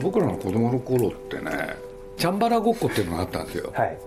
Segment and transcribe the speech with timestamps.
[0.00, 1.76] 僕らの子供の頃ってね
[2.16, 3.98] チャンバラごっこっていうのがあったんですよ、はい。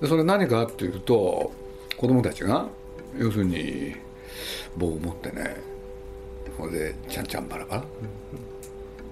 [0.00, 1.52] でそれ何かっていうと
[1.96, 2.66] 子供たちが
[3.16, 3.94] 要するに
[4.76, 5.56] 棒を持ってね
[6.58, 7.84] これでちゃんちゃんバラバラ、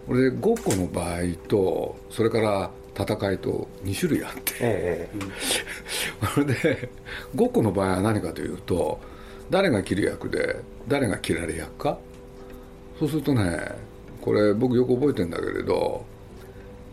[0.07, 4.54] これでごっこの場合とそれから戦いと2種類あって。
[4.61, 5.18] ええ。
[6.35, 6.89] それで
[7.35, 9.00] ごっこの場合は何かというと
[9.50, 10.57] 誰が切る役で
[10.89, 11.99] 誰が切られ役か。
[12.99, 13.59] そうするとね
[14.22, 16.04] これ僕よく覚えてるんだけれど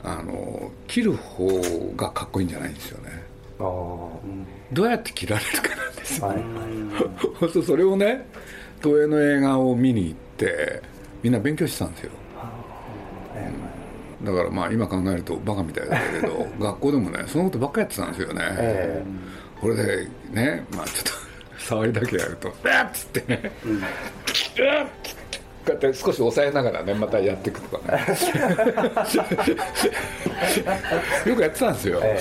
[0.04, 1.48] あの切る方
[1.96, 3.24] がかっこいいんじゃないんですよね。
[3.60, 3.66] ああ
[4.74, 6.28] どうやって切られるかなんですよ。
[6.28, 8.26] はいそれをね
[8.82, 10.82] 東映の映画を見に行って
[11.22, 12.12] みんな勉強してたんですよ。
[14.24, 19.04] だからまあ今考えるとバカみたいだけれど 学校でもねそのことばっかやってたんですよね、え
[19.62, 21.12] これでねまあちょっと
[21.60, 25.19] 触りだけやると「うわっ!」つってね「うわ っ!」こ
[25.72, 28.06] うやって少し押さえながらねまたやっていくとかね。
[31.30, 32.20] よくやってたんですよ、え。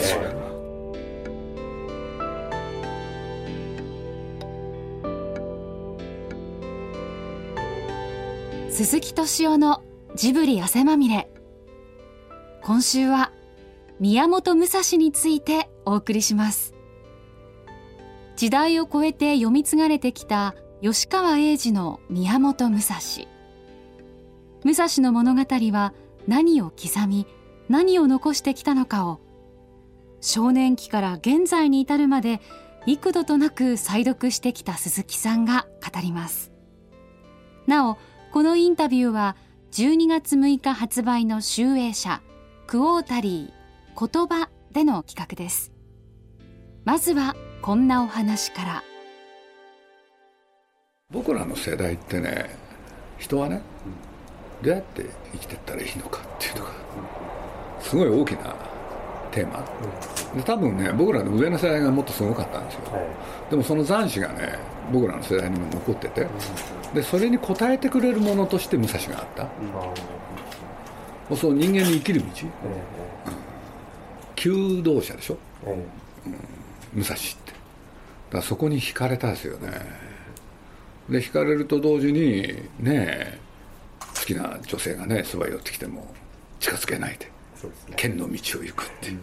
[8.71, 9.83] 鈴木敏夫の
[10.15, 11.29] ジブリ汗まみれ。
[12.63, 13.33] 今週は
[13.99, 16.75] 宮本武蔵についてお送りします。
[18.37, 23.01] 時代を超えて読み継がれてきた吉川英治の宮本武蔵
[24.65, 25.95] 武蔵の物語は
[26.27, 27.27] 何を刻み
[27.69, 29.21] 何を残してきたのかを
[30.21, 32.41] 少年期から現在に至るまで
[32.87, 36.51] 幾度となく再読してきた鈴木さんが語ります。
[37.67, 37.99] なお
[38.33, 39.37] このインタビューは
[39.73, 42.23] 12月6日発売の集英社
[42.67, 45.73] クォータリー言葉での企画です。
[46.85, 48.85] まずはこんなお話から。
[51.11, 52.51] 僕らの世代ってね
[53.19, 53.63] 人はね
[54.63, 56.71] どうやって生きていったらいいのかっていうのが
[57.81, 58.55] すごい大きな
[59.31, 59.65] テーマ。
[60.35, 62.81] で多分ね僕らの上の世代がもっとすごかったんですよ。
[63.51, 64.59] でもその残滓がね
[64.93, 66.27] 僕らの世代にも残ってて
[66.95, 69.27] でそれに応えてくれるものとして武蔵があっ
[71.29, 71.37] た。
[71.37, 72.27] そう人間に生きる道。
[74.35, 75.39] 求道者でしょ？
[75.67, 75.87] え
[76.95, 77.25] 武蔵って。
[77.27, 79.71] だからそこに惹かれたですよね。
[81.09, 82.43] で惹かれると同時に
[82.81, 83.48] ねえ好
[84.35, 86.07] きな女性がねそば寄ってきても
[86.61, 87.31] 近づけないで。
[87.97, 89.19] 剣の道を行くっていう、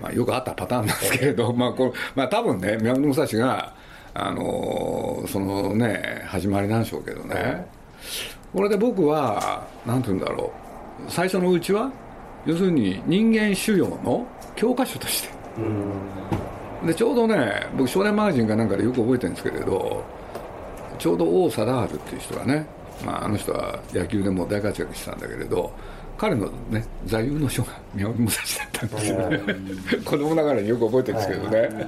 [0.00, 3.74] まあ、よくあったパターンなんですけれど、まあこれまあ、多分ね宮本武蔵が、
[4.14, 7.66] あのーそのね始まりなんでしょうけどね、
[8.52, 10.52] これで僕は何て言うんだろ
[11.08, 11.10] う。
[11.10, 11.90] 最初のうちは
[12.46, 15.30] 要するに人間修養の教科書として。
[16.86, 20.04] でちょうどね僕少年マガジンかなんかでよく覚えてるんですけれど
[21.00, 22.64] ちょうど王貞治っていう人がね、
[23.04, 25.72] まあ、あの人は野球でも大活躍してたんだけれど
[26.16, 29.40] 彼のね座右の書が宮本武蔵だったんですよね。
[30.04, 31.86] 子供ながらによく覚えてるんですけどね。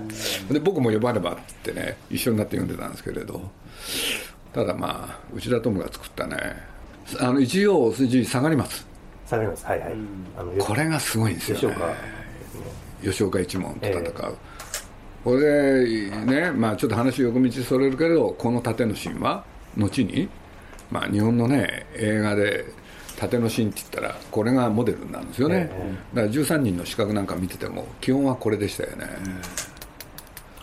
[0.52, 3.42] で僕も呼ばねばってね一緒になって読んでたんですけれど。
[4.52, 6.36] ただまあ内田友が作ったね
[7.20, 8.86] あの一応筋下がります。
[9.26, 9.66] 下がります。
[9.66, 9.92] はいはい。
[10.38, 11.60] あのこれがすごいんですよね。
[11.60, 11.94] 吉岡。
[13.02, 14.36] 吉岡一門と戦う、
[15.24, 19.42] これでね、まあ、ちょっと話横道それるけれどこの盾の神話
[19.76, 20.28] 後に、
[20.90, 22.64] まあ、日本のね映画で
[23.16, 29.06] 盾の神って言ったらこれがモデルになるんですよね、えだから13人の資格なんか見てても基本はこれでしたよね、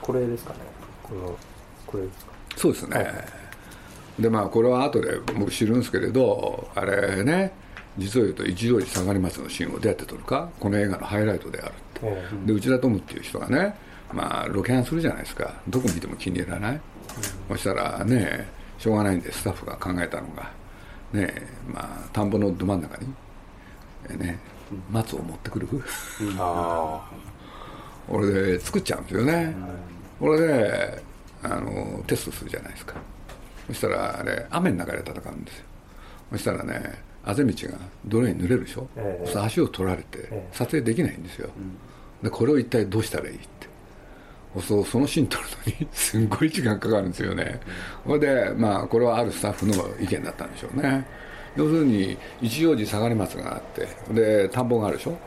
[0.02, 0.60] これですかね。
[1.04, 1.38] この
[1.86, 2.32] これですか。
[2.56, 3.26] そうですね、
[4.20, 7.54] でまあこれは後で僕知るんですけれどあれね
[7.98, 10.50] 実を言うと一条寺下がり松のシーンをどうやって撮るか。
[10.60, 12.02] この映画のハイライトであるって。
[12.04, 13.76] えで内田トムっていう人がね、
[14.14, 15.54] まあ、ロケハンするじゃないですか。
[15.68, 16.82] どこ見ても気に入らない、
[17.50, 20.52] そしたらねしょうがないんでスタッフが考えたのが
[21.14, 21.34] ね
[21.68, 23.08] まあ田んぼのど真ん中に、
[24.10, 24.40] えね、
[24.92, 25.68] 松を持ってくる。
[26.38, 27.10] あ
[28.10, 29.54] 俺で作っちゃうんですよね、
[30.20, 31.04] これで
[31.44, 32.94] あのテストするじゃないですか。
[33.68, 35.66] そしたらあれ雨の中で戦うんですよ。
[36.32, 39.26] そしたらねあぜ道が泥に濡れるでしょ、ええ。
[39.26, 40.48] そしたら足を取られてええ。
[40.54, 41.50] 撮影できないんですよ、
[42.24, 43.67] でこれを一体どうしたらいいって
[44.62, 47.60] そうそのシーン撮るのにすんごい時間かかるんですよね、
[48.06, 51.06] それでまあこれはあるスタッフの意見だったんでしょうね。
[51.56, 55.18] 要するに一乗寺下がり松があってで田んぼがあるでしょ。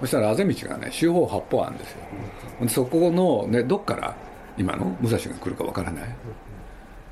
[0.00, 1.98] そしたらあぜ道がね四方八方あるんですよ、
[2.62, 4.16] でそこの、ね、どっから
[4.56, 6.16] 今の武蔵が来るかわからない。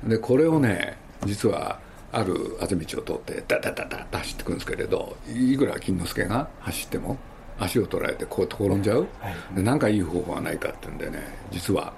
[0.05, 1.79] でこれをね実は
[2.11, 7.17] あるあぜ道を通ってダダダダッと走ってくるんですけれどいくら金之助が走っても
[7.59, 9.07] 足を取られてこう転んじゃう、
[9.55, 11.19] でなんかいい方法はないかっていうんでね
[11.51, 11.93] 実は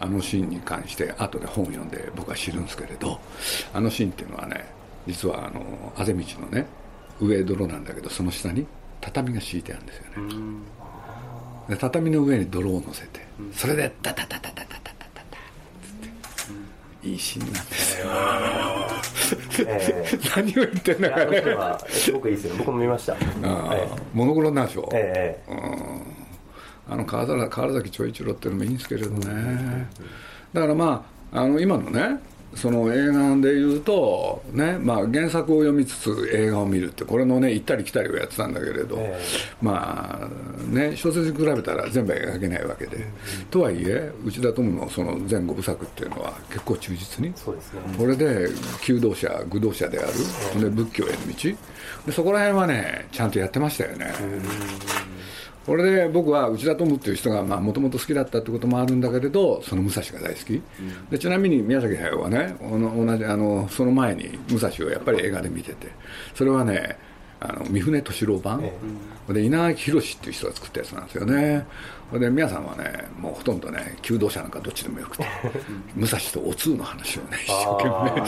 [0.00, 3.20] あのシーンに関して後で本を読んで僕は知るんですけれど
[3.72, 4.64] あのシーンっていうのはね
[5.06, 6.66] 実はあのあぜ道のね
[7.20, 8.66] 上泥なんだけどその下に
[9.00, 10.54] 畳が敷いてあるんですよね、
[11.68, 13.20] で畳の上に泥を乗せて、
[13.52, 15.24] それでタタタタタタタタタタっ
[17.02, 18.06] ていいシーンなんですよ、
[19.60, 20.18] ええ。
[20.36, 22.54] 何を言ってんだいかねすごくいいですよ。
[22.58, 23.14] 僕も見ました。
[23.14, 26.12] えモノクロなんでしょ、えええ
[26.88, 29.88] あの川原川原崎長一郎っていうのもいいんですけれどね。
[30.52, 32.18] だからまああの今のね
[32.54, 39.20] その映画でいうと、ねまあ、原作を読みつつ映画を見るってこれのね行ったり来たりをやってたんだけれど、え
[39.60, 43.06] まあね小説に比べたら全部は描けないわけで、
[43.50, 47.80] とはいえ内田トムのその全5部作っていうのは結構忠実にそうですね。
[47.96, 48.48] これで
[48.82, 51.56] 求道者愚道者であるで仏教への道
[52.06, 54.12] でそこら辺はねちゃんとやってましたよね
[55.66, 60.62] これで僕は内田トムっていう人がもともと好きだったってこともあるんだけれどその武蔵が大好き、
[61.10, 65.88] でちなみに宮崎駿はね同じあのその前に武蔵をやっぱり映画で見てて
[66.34, 66.98] それはね
[67.44, 68.62] あの三船敏郎版、
[69.28, 71.66] で稲垣宏っていう人が作ったやつなんですよね。
[72.10, 75.24] それで皆さんはねもうほとんどね求道者なんかどっちでもよくて
[75.96, 77.88] 武蔵とお通の話をね一生懸
[78.20, 78.26] 命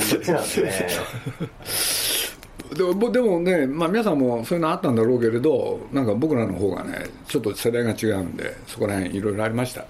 [2.73, 9.85] でもでもね、まあ、皆さんもそういうのあったんだろうけれどなんか僕らの方がねちょっと世代が違うんでそこら辺いろいろありました。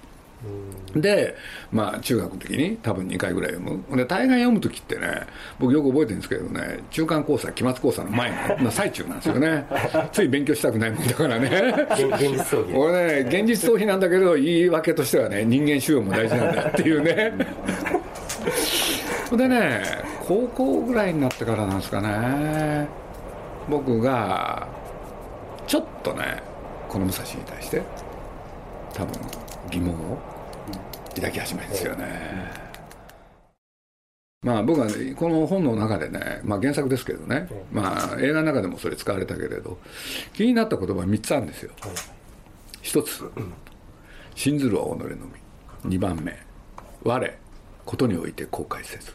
[0.94, 1.34] で、
[1.72, 3.96] まあ、中学の時に多分2回ぐらい読む。
[3.96, 5.26] で大概読む時ってね
[5.58, 9.64] 僕よく覚えてるんですけどね中間考査期末考査の前のの最中なんですよね。
[10.12, 11.86] つい勉強したくないもんだからね。
[11.92, 12.76] 現現実逃避。
[12.76, 17.32] 俺ね現実逃避なんだけど言い訳としてはね人間修養も大事なんだっていうね。
[19.36, 19.82] でね
[20.26, 22.88] 高校ぐらいになってからなんですかね。
[23.68, 24.66] 僕が
[25.66, 26.42] ちょっとね
[26.88, 27.82] この武蔵に対して
[28.92, 29.14] 多分
[29.70, 30.18] 疑問を
[31.14, 32.50] 抱き始めるんですよね、
[34.42, 39.78] まあ僕は、ね、この本の中でね、まあ、原作ですけどね、まあ、映画の中でもそれ使われたけれど
[40.34, 41.72] 気になった言葉3つあるんですよ。
[42.82, 43.30] 一つ
[44.34, 45.06] 「信ずるは己の
[45.84, 46.36] み」2番目
[47.02, 47.38] 「我
[47.86, 49.14] ことにおいて後悔せず」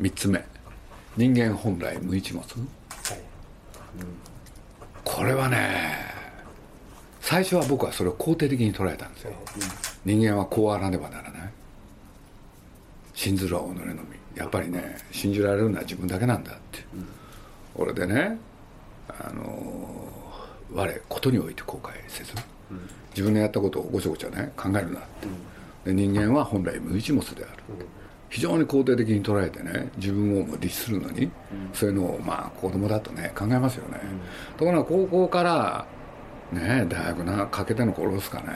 [0.00, 0.44] 3つ目
[1.16, 2.44] 「人間本来無一物」
[5.04, 6.14] これはね
[7.20, 9.32] 最初は僕はそれを肯定的に捉えたんですよ。
[10.04, 11.50] 人間はこうあらねばならない。
[13.14, 14.16] 信ずるは己のみ。
[14.36, 16.84] やっぱりね信じられるのは自分だけなんだって、
[17.74, 18.38] 俺でね
[19.08, 20.12] あの
[20.72, 22.34] 我ことにおいて後悔せず、
[23.10, 25.02] 自分のやったことをごちゃごちゃね考えるなっ
[25.84, 27.62] て、で人間は本来無一物である、
[28.28, 31.30] 非常に肯定的に捉えてね自分をも律するのに、
[31.72, 34.00] そういうのをまあ子供だとね考えますよね、
[34.56, 35.86] ところが高校から
[36.52, 38.46] ね大学なかけての頃ですかね。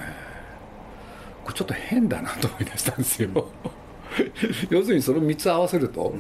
[1.45, 3.31] これちょっと変だなと思い出したんですよ。
[4.71, 6.15] 要するにその3つ合わせると、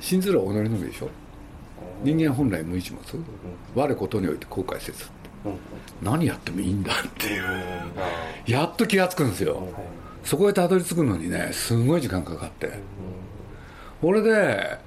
[0.00, 1.08] 信ずるは己のみでしょ。
[2.02, 3.02] 人間本来無一物、
[3.74, 5.12] 我ことにおいて後悔せずって、
[6.02, 7.44] 何やってもいいんだっていう、
[8.46, 9.68] やっと気が付くんですよ、
[10.24, 12.72] そこへたどり着くのにねすごい時間かかって、
[14.00, 14.78] これで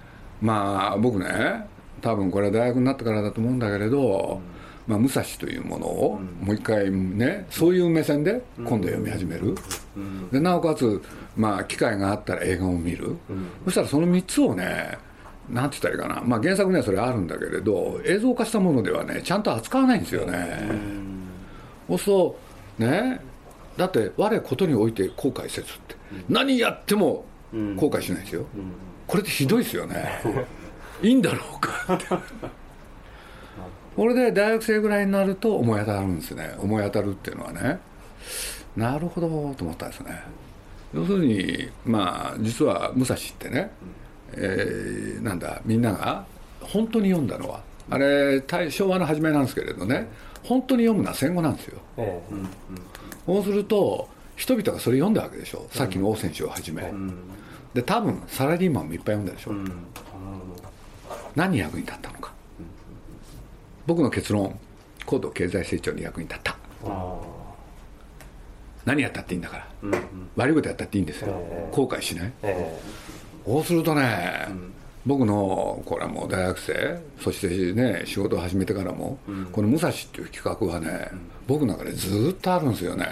[0.42, 1.68] まあ僕ね
[2.02, 4.42] 多分これは大学になってからだと思うんだけれど、
[4.88, 9.56] まあ、武蔵というものをもう一回ねそういう目線で今度読み始める、
[10.32, 11.02] でなおかつ、
[11.36, 13.18] まあ、機会があったら映画を見る、
[13.66, 14.98] そしたらその3つをね
[15.50, 20.69] なんて言ったらいいかな、まあ、原作にはそれあるんだけれど映像化したものではねちゃんと扱わないんですよね、
[21.88, 22.40] そうすると
[22.80, 23.21] ね
[23.78, 25.96] だって我ことにおいて後悔せずって、
[26.30, 27.26] 何やっても
[27.76, 28.46] 後悔しないですよ、
[29.08, 30.22] これってひどいですよね。
[31.04, 31.94] いいんだろうか。
[31.94, 32.06] って
[33.96, 36.56] これで大学生ぐらいになると思い当たるんですね。
[36.60, 37.80] 思い当たるっていうのはね。
[38.76, 40.22] なるほどと思ったんですね。
[40.94, 43.72] 要するにまあ実は武蔵ってね、
[44.34, 46.26] えーなんだみんなが
[46.62, 50.08] 本当に読んだのはあれ大昭和の初めなんですけれどね
[50.44, 51.80] 本当に読むのは戦後なんですよ。
[51.98, 52.22] え
[53.26, 55.68] そうすると人々がそれ読んだわけでしょ。
[55.72, 56.92] さっきの王選手をはじめ、
[57.74, 59.54] で多分サラリーマンもいっぱい読んだでしょ、
[61.36, 62.34] 何に役に立ったのか、
[63.88, 64.60] 僕の結論
[65.06, 66.56] 高度経済成長に役に立った。
[68.86, 69.68] 何やったっていいんだから、
[70.36, 71.34] 悪いことやったっていいんですよ、
[71.72, 72.34] 後悔しない。
[72.44, 72.80] え
[73.46, 74.48] そうするとね、
[75.06, 79.19] 僕のこれはもう大学生そしてね仕事を始めてからも、
[79.52, 81.12] この「武蔵」っていう企画はね、
[81.47, 83.07] 僕の中でずっとあるんですよね、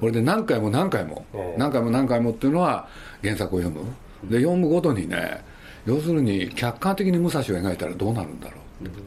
[0.00, 2.86] これで何回も何回も、ええ何回も何回もっていうのは
[3.22, 3.84] 原作を読む。
[4.30, 5.42] で読むごとにね
[5.84, 8.98] 要するに客観的に武蔵を描いたらどうなるんだろうって、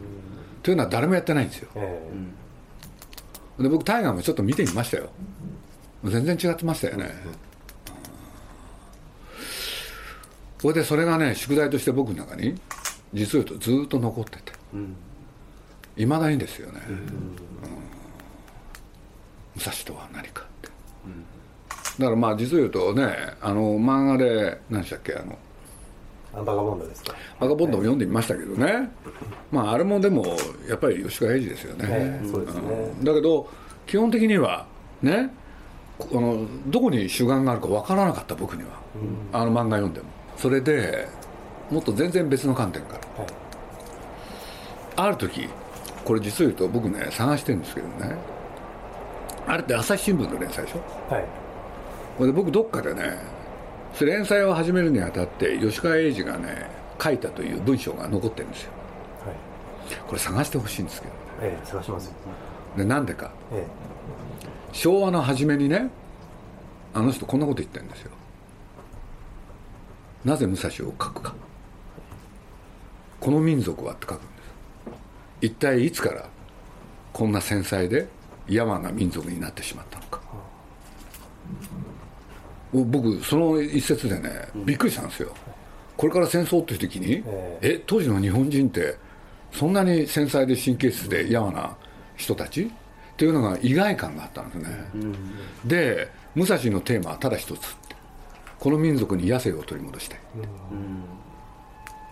[0.63, 1.69] というのは誰もやってないんですよ。
[1.75, 2.01] え
[3.59, 5.09] えで僕大河もちょっと見てみましたよ。
[6.03, 7.15] 全然違ってましたよね、
[10.65, 12.55] それでそれがね宿題として僕の中に
[13.13, 14.51] 実を言うとずっと残ってて、
[15.95, 16.81] いまだにですよね、
[19.55, 20.69] 武蔵とは何かって、
[21.99, 25.37] だからまあ実を言うとねあの漫画で何でしたっけあの
[26.33, 27.13] あバガボンドですか。
[27.39, 28.89] バカボンドも読んでみましたけどね、
[29.51, 30.25] まああれもでも
[30.67, 32.61] やっぱり吉川英治ですよね、ええそうですね。
[32.61, 33.03] うん。
[33.03, 33.47] だけど
[33.85, 34.65] 基本的には
[35.03, 35.29] ね
[35.99, 38.69] こあのどこに主眼があるか分からなかった僕には、
[39.31, 41.07] あの漫画読んでもそれで
[41.69, 42.99] もっと全然別の観点から。
[43.23, 43.33] はい。
[44.97, 45.49] ある時
[46.03, 48.15] これ実を言うと僕ね探してるんですけどね。
[49.47, 51.13] あれって朝日新聞の連載でしょ？
[51.13, 51.25] はい。
[52.17, 53.17] これで僕どっかでね
[54.01, 56.69] 連載を始めるにあたって吉川英治がね
[57.01, 58.71] 書いたという文章が残ってるんですよ。
[59.25, 59.35] はい。
[60.07, 62.13] これ探してほしいんですけどええ探しますよ。
[62.77, 63.31] でなんでか。
[63.51, 63.65] え
[64.71, 65.89] 昭和の初めにね
[66.93, 68.11] あの人こんなこと言ってるんですよ
[70.25, 71.33] なぜ武蔵を書くか。
[73.19, 74.27] この民族はって書くんです。
[75.41, 76.27] 一体いつから
[77.13, 78.07] こんな繊細で
[78.49, 80.21] 野蛮な民族になってしまったのか。
[82.73, 85.33] 僕その一節でねびっくりしたんですよ。
[85.95, 87.23] これから戦争っていう時に
[87.61, 87.83] ええ。
[87.85, 88.97] 当時の日本人って
[89.51, 91.77] そんなに繊細で神経質で野蛮な
[92.17, 92.63] 人たち？
[92.65, 92.67] っ
[93.17, 94.69] ていうのが意外感があったんですね、
[95.63, 97.77] で武蔵のテーマはただ一つ
[98.59, 100.19] この民族に野生を取り戻したい、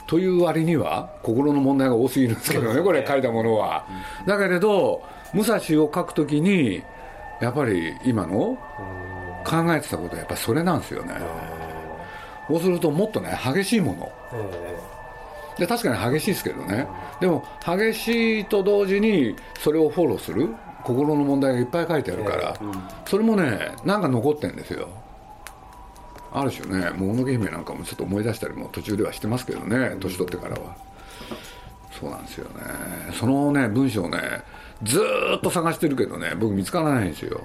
[0.07, 3.85] という割には心の問題が多すぎるんですけどねこれ書いたものは、
[4.27, 6.83] だけれど武蔵を書くときに
[7.41, 8.57] やっぱり今の
[9.45, 11.15] 考えてたことはやっぱりそれなんですよね、
[12.47, 14.11] そうするともっとね激しいもの。
[14.33, 14.93] え
[15.59, 16.87] で確かに激しいですけどね。
[17.19, 20.49] でも激しいと同時にそれをフォローする
[20.83, 22.57] 心の問題がいっぱい書いてあるから、
[23.05, 24.87] それもねなんか残ってるんですよ
[26.33, 30.75] ある種ね「もののけ姫」なんかもちょっと思い出したりも途中ではしてますけどね年取ってからは。
[31.99, 32.61] そうなんですよね。
[33.13, 34.19] そのね文章ね
[34.81, 37.41] ずーっと探してるけどね僕見つからないんですよ。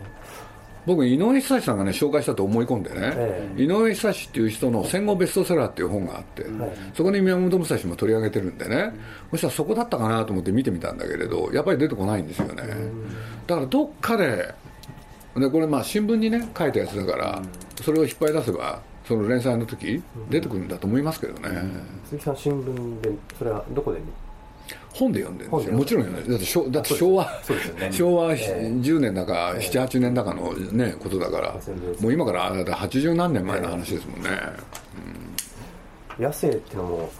[0.86, 6.46] 僕井上久志さんがね紹介したと思い込んでね、え井上久志っていう人の戦後ベストセラーっていう本があって、
[6.94, 8.92] そこに宮本武蔵も取り上げてるんでね、
[9.30, 12.62] そしたらそこだったかなと思って見てみたんだけれどやっぱり出てこないんですよね、
[13.46, 14.54] だからどっかで
[15.40, 17.42] でこれまあ新聞にね書いたやつだから、
[17.82, 24.06] それを引っ張り出せばその連載の時出てくるんだと思いますけどね、え鈴木さん新聞でそれはどこで見
[24.92, 25.76] 本で読んでるんですよ。
[25.76, 27.24] もちろん読んでるだって昭だって昭和
[27.78, 27.92] ね。
[27.92, 28.66] 昭和ええ。
[28.66, 31.54] 10年だか78年だかのねことだから。
[32.00, 34.30] もう今からだって80何年前の話ですもんね、
[36.18, 37.10] 野生っていうのも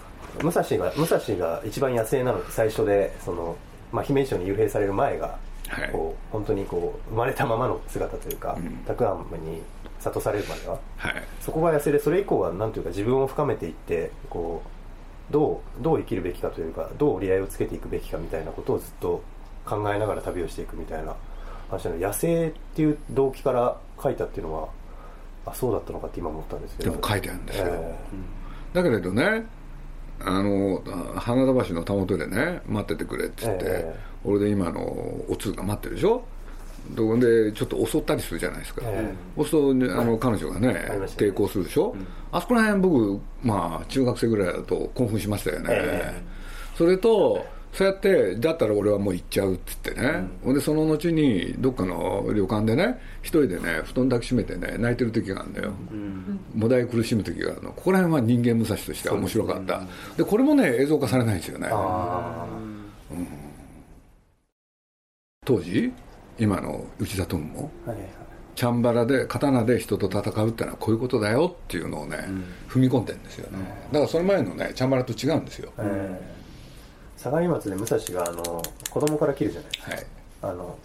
[0.41, 3.57] 武蔵が武蔵が一番野生なのって最初でその、
[3.91, 5.37] まあ、姫路城に幽閉される前が、
[5.69, 5.91] はい。
[5.91, 9.61] こう本当にこう生まれたままの姿というか、たくあんに
[10.01, 10.79] 諭されるまでは。
[10.97, 11.23] はい。
[11.41, 14.61] そこが野生でそれ以降はなんというか自分を深めていってこ
[15.29, 19.21] うどうどう生きるべきかというかどう折り合いをつけていくべきかみたいなことをずっと
[19.65, 21.15] 考えながら旅をしていくみたいな
[21.69, 24.69] 話なので野生っていう動機から書いたっていうのは
[25.45, 26.91] あそうだったのかって今思ったんですけど。
[26.91, 27.95] でも書いてあるんですよえ。
[28.73, 29.45] だけれどね
[30.21, 30.83] あの
[31.15, 33.99] 花田橋のたもとでね待っててくれって言って、ええ。
[34.23, 34.81] 俺で今の
[35.29, 36.23] お通が待ってるでしょ？
[36.91, 40.73] どでちょっと襲ったりするじゃないですか、えそうすると、ね、あの彼女がね。
[41.17, 41.95] 抵抗するでしょ、
[42.31, 46.23] あそこら辺僕まあ中学生ぐらいだと興奮しましたよね、え。
[46.75, 55.71] それとそうやってだったら俺はもう行っちゃうって言ってね、ほん、でその後にどっかの旅館でね一人でね布団抱きしめてね泣いてる時があるんだよ、
[56.55, 57.71] もだえ苦しむ時があるの。
[57.71, 59.81] ここら辺は人間武蔵としては面白かった。
[60.17, 61.69] で,、これもね映像化されないんですよね。
[61.71, 62.45] あ
[65.45, 65.91] 当時
[66.37, 68.09] 今の内田トムもあはいはい。
[68.55, 72.17] チャンバラで刀で人と戦うってのはこういうことだよっていうのをね、
[72.67, 73.59] 踏み込んでるんですよね。
[73.93, 76.38] だからその前のねチャンバラと違うんですよ、ええ
[77.21, 79.91] 相模松で武蔵があの子供から切るじゃないですか。
[79.91, 80.05] はい。
[80.41, 80.77] あの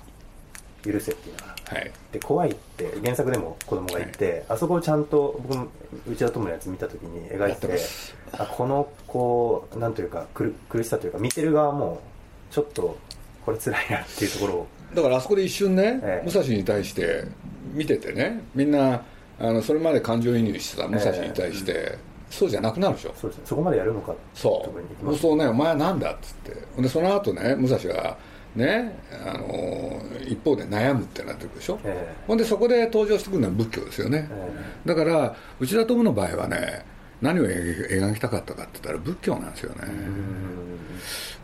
[0.84, 1.90] 許せっていうのははい。
[2.12, 5.68] で怖いって原作でも子供が言って、あそこをちゃんと僕も
[6.10, 7.78] 内田友のやつ見た時に描いてて
[8.32, 12.02] あこのこうなんというか苦苦しさというか見てる側も
[12.50, 12.98] ちょっと
[13.46, 14.66] これ辛いなっていうところを。
[14.92, 16.26] だからあそこで一瞬ね、ええ。
[16.26, 17.24] 武蔵に対して
[17.72, 19.02] 見ててねみんな
[19.38, 21.98] あのそれまで感情移入してた武蔵に対して、
[22.34, 23.14] そうじゃなくなるでしょ。
[23.16, 23.44] そうですね。
[23.46, 25.04] そこまでやるのかそう。
[25.04, 25.22] そうす。
[25.22, 26.82] るとね「お前は何だ?」っつって。
[26.82, 28.16] でその後ね武蔵が
[28.56, 36.84] ねあの一方で悩むってなってくるでしょ、えほんでそこで登場してくるのは仏教ですよね、えだから内田友の場合はね
[37.20, 39.82] 何を描描きたかったかって言ったら仏教なんですよね、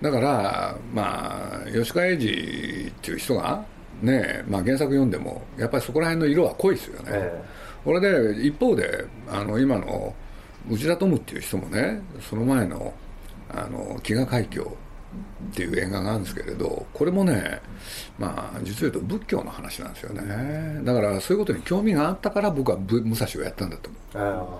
[0.00, 3.64] だからまあ吉川英治っていう人が
[4.02, 7.42] ね、まあ、原作読んでもやっぱりそこら辺の色は濃いですよね、え。
[7.84, 10.14] これで一方であの今の
[10.68, 12.92] 内田トムっていう人もねその前の
[13.52, 17.60] あの飢餓海峡っていう映画があるんですけれどこれもね
[18.18, 20.84] まあ実を言うと仏教の話なんですよね。
[20.84, 24.58] だからそういうことに興味があったから僕は武蔵をやったんだと思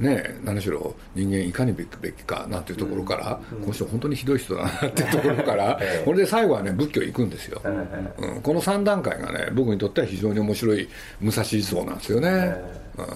[0.00, 0.02] う。
[0.02, 10.88] ね何しろ人間いかにべきべきかなんていうところから、うん、この人本当にひどい人だなっていうところから これで最後はね仏教行くんですよ、うん、この3段階がね僕にとっては非常に面白い
[11.20, 12.56] 武蔵思想なんですよね、
[12.98, 13.06] うん、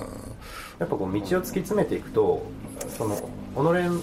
[0.80, 2.42] やっぱこう道を突き詰めていくと
[2.88, 3.20] その己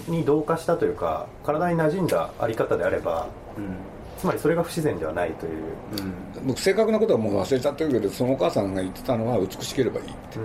[0.08, 3.74] に同化したというか体に馴染んだあり方であれば、うん、
[4.16, 5.52] つまりそれが不自然ではないという、
[6.38, 10.42] うん、僕正確なことはもう忘れちゃってるけどそのお母さんが言ってたのは美しければいいって、う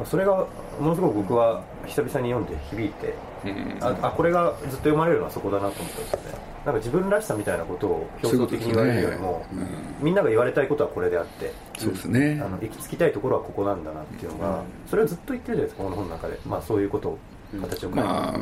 [0.00, 0.04] ん。
[0.04, 0.44] それが
[0.80, 3.14] ものすごく僕は久々に読んで響いて、
[3.44, 9.62] うん、ああこれがずっと読まれるのはそこだなと思ったんですよねなんか自分らしさみたいなことを表層的に言われるよりも、ね
[10.00, 12.42] うん、みんなが言われたいことはこれであってそうですね。
[12.44, 17.18] あの行き着きたいところはここなんだなっていうのが、それはずっと言ってるじゃないですかこの本の中で、まあ、そういうことを
[17.60, 18.40] 形を変えまあ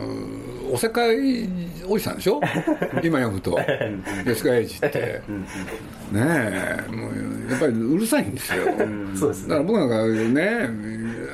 [0.73, 1.47] おせっかい
[1.87, 2.41] おじさんでしょ？
[3.05, 3.59] 今読むと。
[4.25, 4.99] 吉川英治って。
[4.99, 5.23] ね
[6.15, 6.85] え。
[6.91, 8.65] もうやっぱりうるさいんですよ。
[9.15, 10.71] そうです、ね、だから僕なんかね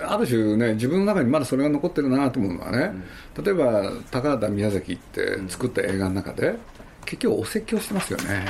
[0.05, 2.93] ある種ね自分の中にまだそれが残ってるなと思うのはね、
[3.37, 6.57] うん、例えば高畑宮崎って作った映画の中で、
[7.11, 8.47] 結局お説教してますよね。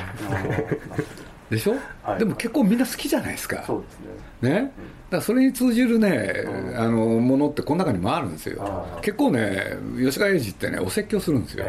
[1.49, 3.65] でしょ、はい、でも結構みんな好きじゃないですか。
[3.67, 4.01] そうです
[4.45, 4.51] ね。
[4.51, 4.73] ね、だか
[5.17, 8.87] らそれに通じるね、うん、あのものってこの中にもあるんですよ。
[9.01, 11.65] 結構ね吉川英治ってねお説教するんですよ、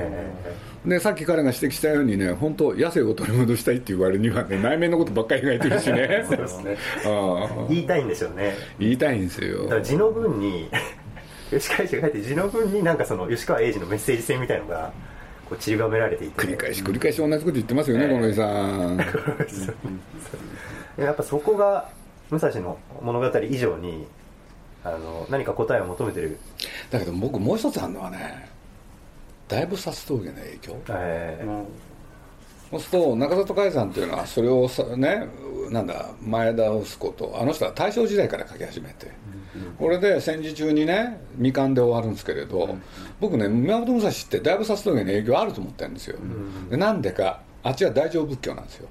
[0.86, 6.26] でさっき彼が指摘したようにね本当野生を取り戻したいって言われにはね 内面のことばっかり描いてるしね。
[6.28, 6.78] そうですね。
[7.70, 8.54] 言いたいんでしょうね。
[8.78, 9.64] 言いたいんですよ。
[9.64, 10.70] だから字の文に
[11.50, 14.92] 吉川英治が書いて字の文になんかその吉川英治のメッセージ性みたいのが
[15.52, 18.98] こう散りばめられていて繰り返し繰り返し同じこと言ってますよね、この井さん。
[20.98, 21.90] やっぱそこが
[22.30, 24.08] 武蔵の物語以上に
[24.86, 26.38] あの何か答えを求めてる。
[26.90, 28.50] だけど僕もう一つあるのはね
[29.50, 31.66] だいぶ薩峠の影響、えー、
[32.72, 35.28] そうすると中里海さんっていうのはそれをさね
[35.70, 39.10] なんだ前倒すことあの人は大正時代から書き始めて、
[39.80, 42.78] これで戦時中にね未完で終わるんですけれど、
[43.22, 46.18] 僕ね宮本武蔵ってだいぶ薩峠の影響あると思ってるんですよ、
[46.70, 48.90] でなんでかあっちは大乗仏教なんですよ、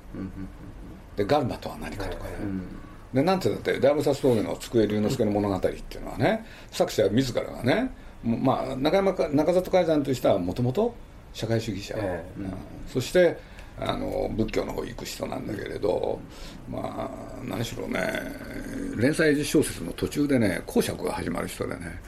[1.16, 2.30] でガルマとは何かとかね、
[3.12, 10.94] でなんて言って大仏薩峠の机龍之介の物語っていうのはね作者自らがねまあ、中山中里海山としてはもともと
[11.32, 12.52] 社会主義者、えーうん、
[12.86, 13.38] そして
[13.80, 16.20] あの仏教の方行く人なんだけれど、
[16.68, 18.00] まあ、何しろね
[18.96, 22.00] 連載小説の途中でね講釈が始まる人でね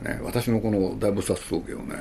[0.00, 1.96] うん、ね私のこの大仏薩峠をね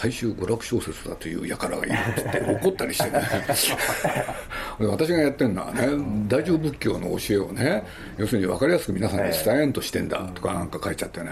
[0.00, 3.20] 大衆娯楽小説だという輩がいるって 怒ったりしてね。
[4.78, 5.88] 私がやってるのはね
[6.28, 7.82] 大乗仏教の教えをね
[8.16, 11.30] 要するに分かりやすく皆さんに伝えんとしてんだとかなんか書いちゃってね。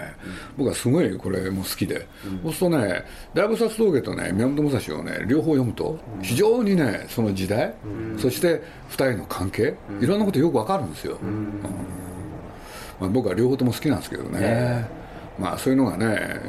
[0.57, 2.05] 僕はすごいこれも好きで、
[2.43, 7.73] そうするとね大菩薩峠とね宮本武蔵をね両方読むと非常にねその時代、
[8.17, 11.17] そして2人の関係いろんなことよく分かるんですよ、
[12.99, 14.87] まあ、僕は両方とも好きなんですけどね、
[15.39, 16.41] まあ、そういうのがね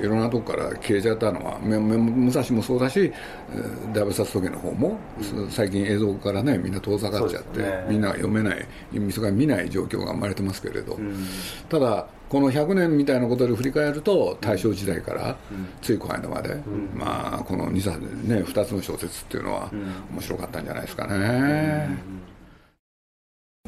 [0.00, 3.12] いろんなとこから消えちゃったのは武蔵もそうだし
[3.92, 4.98] 大仏薩峠の方も、
[5.34, 11.26] うん、最近映像からねみんな遠ざかっちゃって、ね、みんな読めないみそが見ない状況が生まれてますけれど、うん、
[11.68, 15.36] ただこの100年みたいなことで振り返ると大正時代から
[15.80, 19.70] ついこの間まで、うん、まあこの 2, ね、2つの小説っていうのは
[20.12, 22.24] 面白かったんじゃないですかね。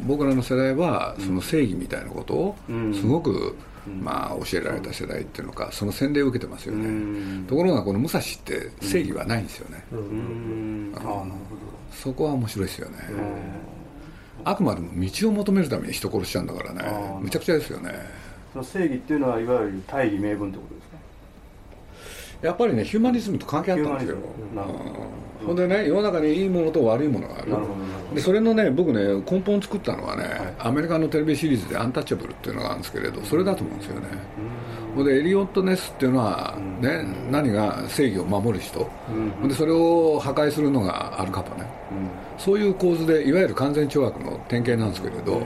[0.04, 2.56] 僕らの世代はその正義みたいなことを
[2.92, 7.44] すごく、まあ、教えられた世代っていうのかその洗礼を受けてますよね。
[7.46, 9.84] ところがこの武蔵って正義はないんですよね。
[11.92, 12.96] そこは面白いですよね。
[14.44, 16.82] あくまでも道を求めるために人殺しちゃうんだからね。
[17.20, 17.90] むちゃくちゃですよね。
[18.52, 20.85] その正義っていうのはいわゆる大義名分ってことですか？
[22.42, 24.16] やっぱりねヒューマニズムと関係あったんですよ、
[25.44, 27.52] ほんでね世の中にいいものと悪いものがある。
[28.14, 34.06] でそれのね僕ね根本を作ったのはね、はい、アメリカのテレビシリーズで「アンタッチャブル」っていうのがあるんですけれどそれだと思うんですよね、
[34.94, 38.88] ほんでエリオット・ネスっていうのは、ね、何が正義を守る人、
[39.46, 41.66] でそれを破壊するのがアルカポネ、
[42.38, 45.42] そういう構図でいわゆる完全懲悪の典型なんですけれど、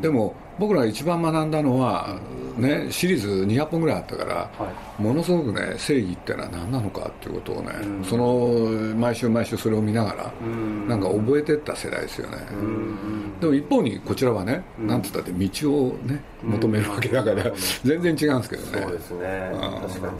[0.00, 2.16] でも僕ら一番学んだのは、
[2.58, 4.50] ね、シリーズ200本ぐらいあったから、は
[4.98, 8.48] い、ものすごくね正義ってのは何なのかっていうことをね、うん、その
[8.96, 17.52] 毎週毎週それを見ながら、うん、なんか覚えてった世代ですよね、うん、でも一方にこちらはね、うん、なんつったって道をね求めるわけだから、
[17.84, 18.82] 全然違うんですけどね。
[18.82, 19.50] そうですね。
[19.52, 20.12] 確かに。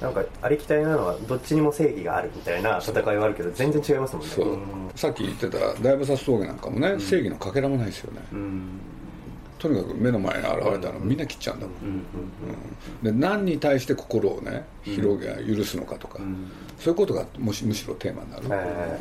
[0.00, 4.62] なんかありきたりなのはどっちにも正義があるみたいな戦いはあるけど全然違いますもんね。
[4.94, 8.20] さっき言ってた大菩薩峠なんかもね、正義のかけらもないですよね、
[9.58, 12.02] とにかく目の前に現れたのみんな切っちゃうんだもん、うん
[13.02, 16.18] で何に対して心をね広げ許すのかとか、
[16.78, 18.98] そういうことがもしむしろテーマになる、え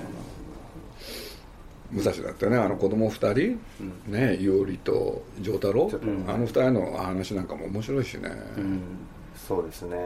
[1.91, 3.59] 武蔵だってねあの子供二人、
[4.07, 5.89] ね伊織と丈太郎、
[6.27, 8.79] あの二人の話なんかも面白いしね、ー
[9.47, 9.97] そうですね、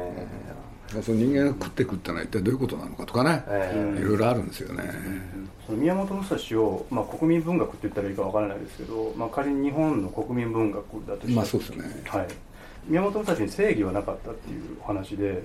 [0.90, 4.84] その人間が食って食ってないってどういうことなのかとかね、えいろいろあるんですよね、
[5.68, 11.84] その宮本武蔵を、まあ、国民文学って言ったらいいかわからないですけど、まあ、仮に日本の国民文学だとしてまあそうですね。
[12.08, 12.28] はい、
[12.88, 15.44] 宮本武蔵に正義はなかったっていうお話で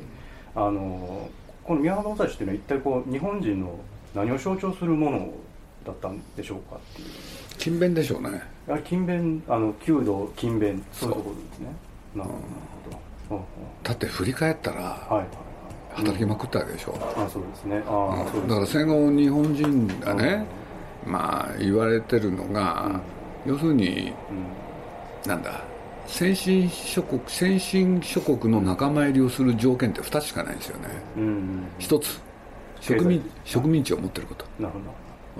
[0.54, 1.28] あの
[1.62, 3.78] この宮本武蔵っていうのは一体こう日本人の
[4.14, 5.34] 何を象徴するもの
[5.84, 7.08] だったんでしょうかっていう。
[7.58, 8.42] 勤勉でしょうね。
[8.84, 11.66] 勤勉あの弓道勤勉そういうところですね。
[12.14, 12.73] なるほど、うん
[13.82, 15.26] だって振り返ったら
[15.94, 17.82] 働きまくったわけでしょ、あそうですね。
[17.86, 20.46] ああそうですだから戦後日本人がね、
[21.06, 23.00] まあ言われてるのが、
[23.46, 24.12] 要するに
[25.26, 25.62] なんだ
[26.06, 30.88] 先進諸国先進諸国の仲間入りをする条件って2つしかないんですよね。
[31.16, 32.20] うん、うん、1つ。
[32.80, 34.44] 植民植民地を持ってること。
[34.58, 34.78] なるほ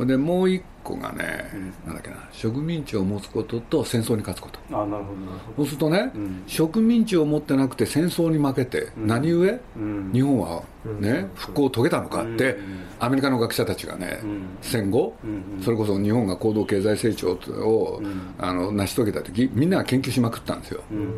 [0.01, 1.51] でもう1個がね、
[1.87, 4.59] なんだっけな植民地を持つことと戦争に勝つこと。
[4.69, 6.43] どあなるほどなるほそうするとね、うん。
[6.47, 10.11] 植民地を持ってなくて戦争に負けて、何故、どうん。
[10.13, 10.63] 日本は、
[11.01, 12.63] ね復興を遂げたのかって、うん。
[12.99, 14.59] アメリカの学者たちがね、ん。
[14.63, 15.63] 戦後、うん。
[15.63, 18.03] それこそ日本が高度経済成長を、
[18.39, 20.97] あの成し遂げた時みんなが研究しまくったんですよ、うん。
[20.99, 21.05] うん。
[21.05, 21.15] うん。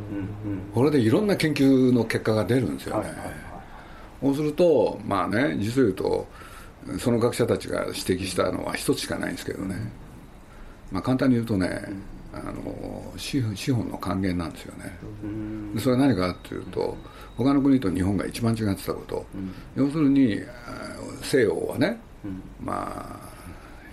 [0.74, 3.34] これでいろんな研究の結果が出るんですよね、はいはいはい。
[4.20, 6.26] そうするとまあね実を言うと
[6.98, 9.76] その学者たちが指摘したのは一つしかないんですけどね、
[10.90, 11.84] まあ、簡単に言うとね、
[12.32, 14.96] あの資本資本の還元なんですよね、
[15.74, 16.96] でそれは何かというと
[17.36, 19.26] 他の国と日本が一番違ってたこと、
[19.74, 21.98] 要するにあ西洋はね、
[22.60, 23.28] まあ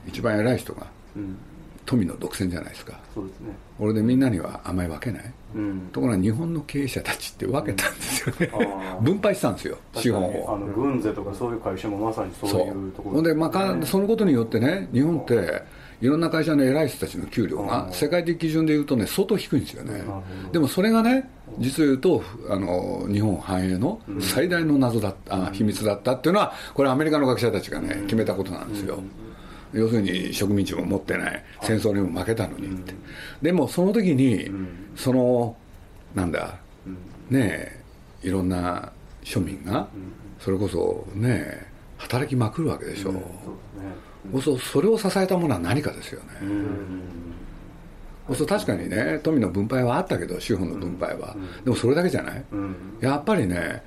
[0.07, 1.37] 一番偉い人がうん
[1.85, 2.99] 富の独占じゃないですか。
[3.13, 3.55] そうですね。
[3.77, 5.33] これでみんなには甘いわけない。
[5.55, 5.89] うん。
[5.91, 9.01] ところが日本の経営者たちって分けたんですよね、あー。
[9.01, 10.59] 分配したんですよ資本確かにあを。
[10.59, 13.21] の軍勢とかそういう会社もまさにそういうところ。
[13.21, 15.61] で、まあか、そのことによってね日本って
[16.01, 20.03] いろんな会社の偉い人たちの給料が世界的基準でいうとね相当低いんですよね。
[20.51, 29.01] でもそれがね実を言うとあの日本繁栄の最大の謎だった、あ秘密だったっていうのはこれアメリカの学者たちがね決めたことなんですよ、
[29.73, 32.93] 要するに植民地も持ってない戦争にも負けたのにって、
[33.41, 34.49] でもその時に、
[34.95, 35.55] その
[36.13, 36.55] なんだ、
[37.29, 37.81] ね
[38.21, 38.91] えいろんな
[39.23, 39.87] 庶民が、
[40.39, 43.13] それこそねえ働きまくるわけでしょ、
[44.31, 46.27] そううするとそれを支えたものは何かですよね、
[48.35, 52.45] そう確かにね富の分配はあったけど資本の分配は、でもそれだけじゃない、
[53.01, 53.83] やっぱりね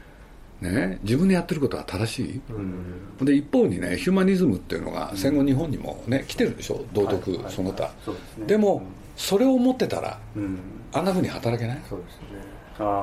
[0.60, 2.22] ね自分でやってることは正し
[3.20, 6.84] い、で一方にねヒューマニズムっていうのが戦後日本にもね来てるでしょ？
[6.92, 7.90] 道徳その他、で
[8.34, 8.46] すね。
[8.46, 8.82] でも
[9.16, 10.58] それを持ってたらうん。
[10.92, 11.80] あんなふうに働けない？
[11.88, 12.26] そうですね。
[12.78, 12.94] ああなる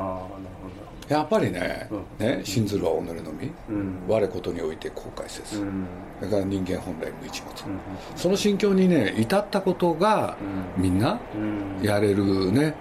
[0.62, 0.70] ほ
[1.10, 1.16] ど。
[1.16, 2.26] やっぱりね,、うん。
[2.26, 4.00] ね信ずるは己のみ、うん。
[4.08, 5.86] 我ことにおいて後悔せず、うん。
[6.20, 7.80] それから人間本来無一物、うん。
[8.16, 10.38] その心境にね至ったことが、
[10.78, 11.86] みんなうん。
[11.86, 12.74] やれるね、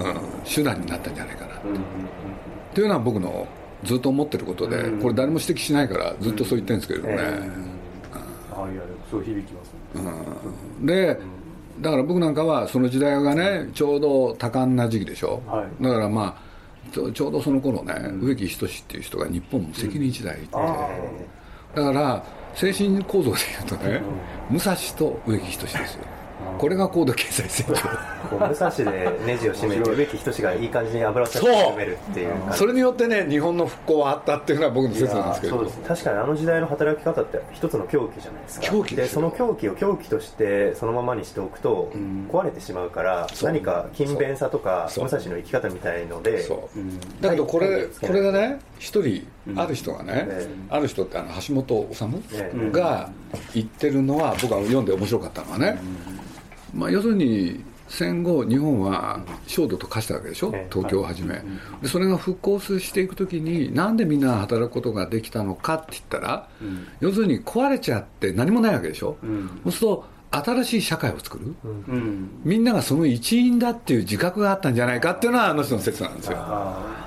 [0.00, 1.84] うん、手段になったんじゃないかな、ほどうんうんっ
[2.74, 3.46] ていうのは僕の
[3.84, 5.00] ずっと思ってることで、うん。
[5.00, 8.62] これ誰も指摘しないからずっとそう言ってるんですけれどもね、うん。
[8.62, 9.72] ああいやでもすごい響きます
[10.80, 11.04] ね。
[11.04, 11.18] で
[11.80, 15.82] だから僕なんかはその時代がねちょうど多感な時期でしょ、はい。
[15.82, 16.48] だからまあ
[16.90, 20.52] ちょうどその頃ね、植木仁っていう人が日本責任時代いて、
[21.74, 24.00] だから精神構造でいうとね、
[24.50, 26.04] 武蔵と植木仁ですよ
[26.58, 27.74] これが高度経済成長。
[28.36, 35.56] 武蔵でネジを締めて植木仁がいい感じに油を差しそう込めるっていうそれによってね日本の復興はあったっていうのは僕の説なんですけど。
[35.56, 35.78] そうです。
[35.78, 38.66] ね確かにあの時代の働き方って一つの狂気じゃないですか。
[38.66, 41.92] 狂気でその狂気を狂気としてそのままにしておくと
[42.30, 43.52] 壊れてしまうから、そう。
[43.52, 46.78] 何か勤勉さとか武蔵の生き方みたいのでそう。
[46.78, 47.00] うん。
[47.20, 47.86] だけどこれ、はい。
[48.00, 51.96] これでね一人ある人がね、えある人ってあの橋本治
[52.34, 53.10] ええが
[53.54, 55.78] 言ってるのは僕は読んで面白かったのはね、
[56.74, 60.50] まあ、要するに戦後日本は焦土と化したわけでしょ？
[60.52, 60.66] ええ。
[60.70, 61.40] 東京をはじめ、
[61.80, 66.48] でそれが復興していくときになんでみんなが働くことができたのかって言ったら、
[67.00, 69.60] 要するに壊れちゃって何もないわけでしょ、ん。
[69.64, 72.28] そうすると新しい社会を作る、うん。
[72.44, 76.36] みんながその一員だっていう自覚があったんじゃないかっていうのはあの人の説なんですよ。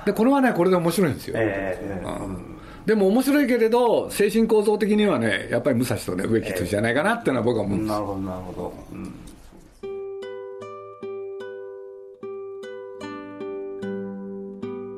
[0.04, 2.58] でこれはねこれで面白いんですよ、ええうん。
[2.86, 8.74] でも面白いけれど精神構造的にはねやっぱり武蔵とね植木仁じゃないかなっていうのは僕は思うんです、なるほどなるほど。
[8.90, 9.14] うん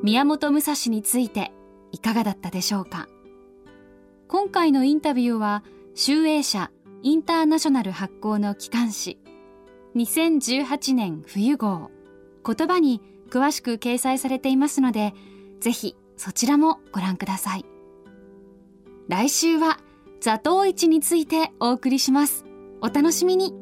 [0.05, 1.51] 宮本武蔵について
[1.91, 3.07] いかがだったでしょうか？
[4.27, 5.63] 今回のインタビューは
[5.95, 6.69] 集英社
[7.01, 9.17] インターナショナル発行の機関紙
[9.95, 11.89] 2018年冬号。
[12.45, 15.15] 言葉に詳しく掲載されていますので
[15.59, 17.65] ぜひそちらもご覧ください。
[19.07, 19.79] 来週は
[20.21, 22.45] 座頭市についてお送りします。
[22.79, 23.55] お楽しみに。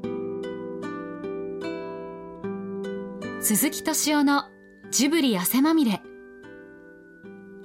[3.40, 4.44] 鈴木敏夫の
[4.92, 6.02] ジブリ汗まみれ。